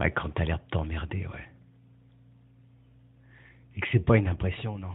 [0.00, 1.48] Ouais, quand t'as l'air de t'emmerder, ouais.
[3.74, 4.94] Et que c'est pas une impression, non.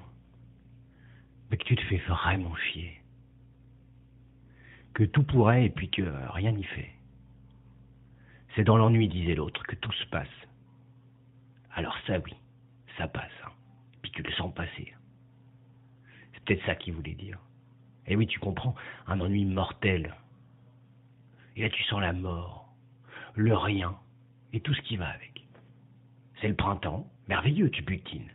[1.50, 3.00] Mais que tu te fais vraiment chier.
[4.96, 6.01] Que tout pourrait et puis que
[6.32, 6.91] rien n'y fait.
[8.55, 10.28] C'est dans l'ennui, disait l'autre, que tout se passe.
[11.76, 12.34] Alors ça, oui,
[12.98, 13.30] ça passe.
[13.46, 13.52] Hein.
[14.02, 14.96] Puis tu le sens passer.
[16.34, 17.38] C'est peut-être ça qu'il voulait dire.
[18.08, 18.74] Et oui, tu comprends,
[19.06, 20.16] un ennui mortel.
[21.56, 22.74] Et là, tu sens la mort,
[23.36, 24.00] le rien,
[24.55, 25.43] et tout ce qui va avec.
[26.39, 28.32] C'est le printemps, merveilleux, tu butines.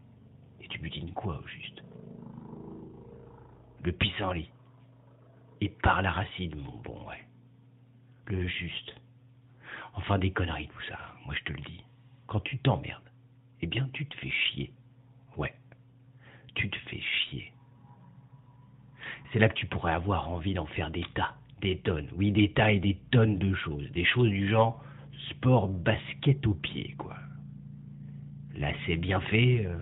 [0.61, 1.83] Et tu butines quoi au juste?
[3.83, 4.51] Le pissenlit.
[5.63, 7.25] Et par la racine, mon bon, ouais.
[8.27, 8.95] Le juste.
[9.95, 11.83] Enfin, des conneries, tout ça, moi je te le dis.
[12.27, 13.11] Quand tu t'emmerdes,
[13.63, 14.73] eh bien, tu te fais chier.
[15.39, 15.55] Ouais.
[16.55, 17.51] Tu te fais chier.
[19.33, 22.11] C'est là que tu pourrais avoir envie d'en faire des tas, des tonnes.
[22.15, 23.91] Oui, des tas et des tonnes de choses.
[23.93, 24.85] Des choses du genre
[25.31, 27.17] sport basket au pied, quoi.
[28.57, 29.67] Là, c'est bien fait.
[29.67, 29.79] Euh...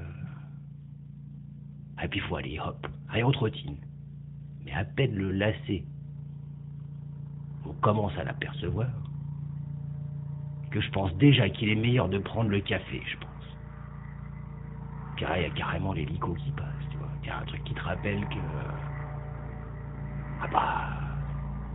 [2.03, 3.77] Et puis, faut aller, hop, rien on trottine.
[4.65, 5.85] Mais à peine le lacet,
[7.65, 8.89] on commence à l'apercevoir,
[10.71, 13.29] que je pense déjà qu'il est meilleur de prendre le café, je pense.
[15.17, 17.09] Car il y a carrément l'hélico qui passe, tu vois.
[17.23, 18.39] Il y a un truc qui te rappelle que.
[20.41, 21.09] Ah bah.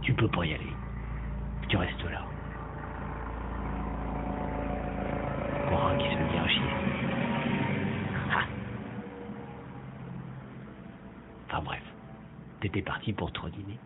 [0.02, 0.74] Tu peux pas y aller.
[1.70, 2.26] Tu restes là.
[5.70, 6.62] Pour un qui se fait bien chier.
[8.32, 8.46] Ah.
[11.48, 11.84] Enfin bref.
[12.64, 13.78] T'étais parti pour dîner.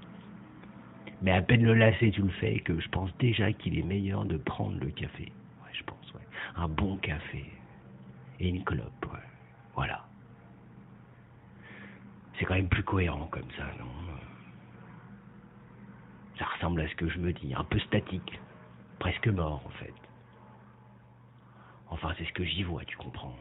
[1.24, 4.24] Mais à peine le lacet, tu le fais, que je pense déjà qu'il est meilleur
[4.24, 5.24] de prendre le café.
[5.64, 6.22] Ouais, je pense, ouais.
[6.56, 7.44] Un bon café.
[8.40, 9.20] Et une clope, ouais.
[9.74, 10.06] Voilà.
[12.38, 13.90] C'est quand même plus cohérent comme ça, non
[16.38, 18.40] Ça ressemble à ce que je me dis, un peu statique,
[19.00, 19.94] presque mort en fait.
[21.90, 23.36] Enfin, c'est ce que j'y vois, tu comprends.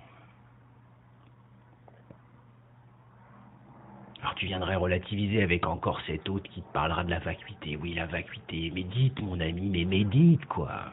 [4.23, 7.77] Alors tu viendrais relativiser avec encore cet autre qui te parlera de la vacuité.
[7.77, 8.71] Oui, la vacuité.
[8.71, 10.93] Médite, mon ami, mais médite, quoi.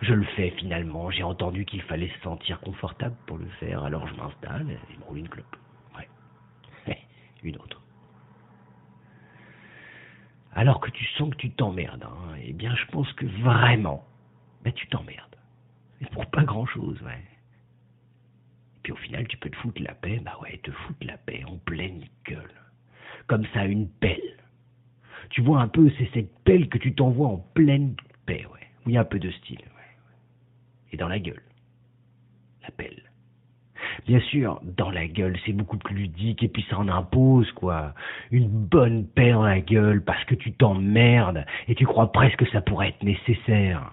[0.00, 1.10] Je le fais finalement.
[1.10, 5.04] J'ai entendu qu'il fallait se sentir confortable pour le faire, alors je m'installe et me
[5.04, 5.56] roule une clope.
[5.96, 6.08] Ouais.
[7.42, 7.80] une autre.
[10.54, 14.04] Alors que tu sens que tu t'emmerdes, hein, eh bien je pense que vraiment,
[14.62, 15.36] ben, tu t'emmerdes.
[16.00, 17.22] Et pour pas grand chose, ouais.
[18.84, 21.42] Puis au final, tu peux te foutre la paix, bah ouais, te foutre la paix
[21.48, 22.54] en pleine gueule.
[23.26, 24.36] Comme ça, une pelle.
[25.30, 27.96] Tu vois un peu, c'est cette pelle que tu t'envoies en pleine
[28.26, 28.68] paix, ouais.
[28.86, 29.64] Oui, un peu de style
[30.94, 31.42] et dans la gueule.
[32.62, 33.02] La pelle.
[34.06, 37.94] Bien sûr, dans la gueule, c'est beaucoup plus ludique et puis ça en impose, quoi.
[38.30, 42.50] Une bonne paix dans la gueule parce que tu t'emmerdes et tu crois presque que
[42.50, 43.92] ça pourrait être nécessaire.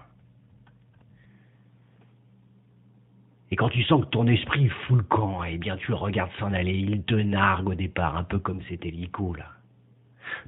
[3.52, 6.32] Et quand tu sens que ton esprit fout le camp, eh bien tu le regardes
[6.38, 9.44] s'en aller, il te nargue au départ, un peu comme cet hélico là.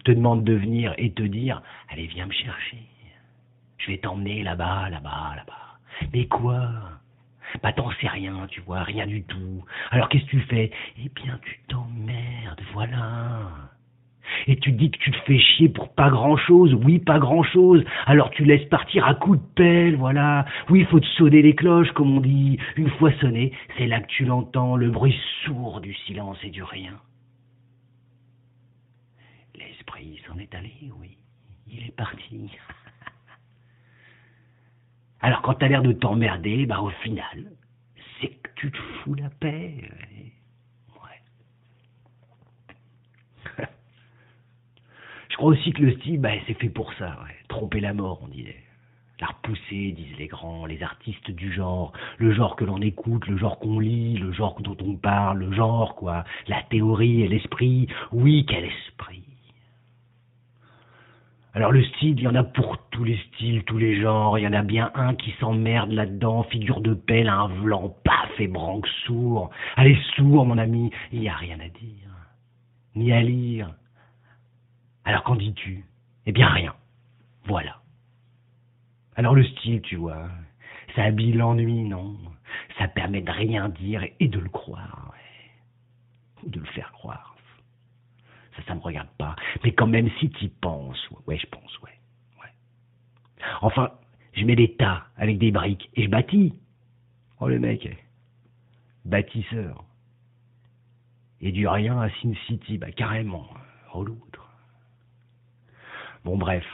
[0.04, 1.60] Te demande de venir et te dire,
[1.90, 2.78] allez viens me chercher.
[3.76, 5.78] Je vais t'emmener là-bas, là-bas, là-bas.
[6.14, 6.66] Mais quoi?
[7.62, 9.62] Bah t'en sais rien, tu vois, rien du tout.
[9.90, 10.70] Alors qu'est-ce que tu fais?
[10.96, 13.50] Eh bien tu t'emmerdes, voilà.
[14.46, 17.42] Et tu dis que tu te fais chier pour pas grand chose, oui, pas grand
[17.42, 17.84] chose.
[18.06, 20.44] Alors tu laisses partir à coups de pelle, voilà.
[20.70, 22.58] Oui, il faut te sonner les cloches, comme on dit.
[22.76, 26.62] Une fois sonné, c'est là que tu l'entends, le bruit sourd du silence et du
[26.62, 26.98] rien.
[29.54, 31.16] L'esprit s'en est allé, oui.
[31.66, 32.50] Il est parti.
[35.20, 37.52] Alors quand t'as l'air de t'emmerder, bah au final,
[38.20, 39.90] c'est que tu te fous la paix.
[40.94, 41.20] Ouais.
[45.44, 47.18] Je crois aussi que le style, bah, c'est fait pour ça.
[47.48, 48.56] Tromper la mort, on disait.
[49.20, 53.36] La repousser, disent les grands, les artistes du genre, le genre que l'on écoute, le
[53.36, 57.88] genre qu'on lit, le genre dont on parle, le genre, quoi, la théorie et l'esprit.
[58.10, 59.20] Oui, quel esprit
[61.56, 64.38] alors le style, il y en a pour tous les styles, tous les genres.
[64.38, 68.40] Il y en a bien un qui s'emmerde là-dedans, figure de pelle, un vlan, paf
[68.40, 69.50] et branque sourd.
[69.76, 72.10] Allez, sourd, mon ami, il n'y a rien à dire,
[72.96, 73.70] ni à lire.
[75.04, 75.84] Alors qu'en dis-tu?
[76.26, 76.74] Eh bien rien.
[77.46, 77.80] Voilà.
[79.16, 80.28] Alors le style, tu vois,
[80.96, 82.16] ça habille l'ennui, non?
[82.78, 86.46] Ça permet de rien dire et de le croire, ouais.
[86.46, 87.34] ou de le faire croire
[88.56, 89.36] ça, ça me regarde pas.
[89.62, 91.98] Mais quand même, si tu penses, ouais, je pense, ouais,
[92.40, 92.50] ouais.
[93.60, 93.92] Enfin,
[94.32, 96.54] je mets des tas avec des briques et je bâtis.
[97.40, 97.88] Oh le mec,
[99.04, 99.84] bâtisseur.
[101.40, 103.48] Et du rien à Sin City, bah carrément,
[103.92, 104.33] oh l'autre.
[106.24, 106.64] Bon bref,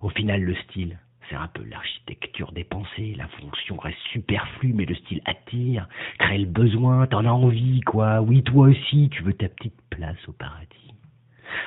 [0.00, 0.98] au final le style,
[1.28, 3.14] c'est un peu l'architecture des pensées.
[3.16, 8.20] La fonction reste superflue, mais le style attire, crée le besoin, t'en as envie, quoi.
[8.20, 10.94] Oui, toi aussi, tu veux ta petite place au paradis.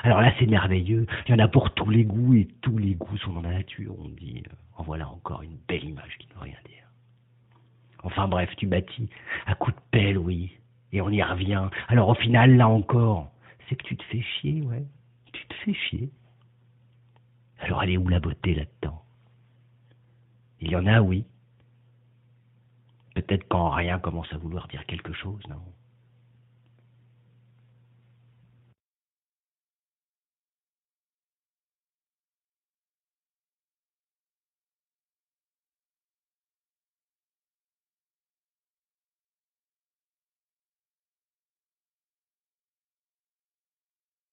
[0.03, 1.07] Alors là, c'est merveilleux.
[1.25, 3.51] Il y en a pour tous les goûts et tous les goûts sont dans la
[3.51, 3.95] nature.
[3.99, 4.43] On dit,
[4.75, 6.83] en voilà encore une belle image qui ne veut rien dire.
[8.03, 9.09] Enfin bref, tu bâtis
[9.45, 10.51] à coup de pelle, oui.
[10.91, 11.69] Et on y revient.
[11.87, 13.31] Alors au final, là encore,
[13.67, 14.83] c'est que tu te fais chier, ouais.
[15.31, 16.09] Tu te fais chier.
[17.63, 19.01] Alors elle est où la beauté là-dedans?
[20.59, 21.25] Il y en a, oui.
[23.15, 25.61] Peut-être quand rien commence à vouloir dire quelque chose, non?